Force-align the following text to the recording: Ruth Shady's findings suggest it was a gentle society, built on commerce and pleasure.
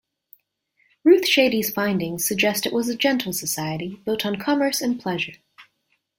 Ruth 1.03 1.27
Shady's 1.27 1.71
findings 1.71 2.27
suggest 2.27 2.65
it 2.65 2.73
was 2.73 2.89
a 2.89 2.95
gentle 2.97 3.33
society, 3.33 4.01
built 4.03 4.25
on 4.25 4.37
commerce 4.41 4.81
and 4.81 4.99
pleasure. 4.99 5.33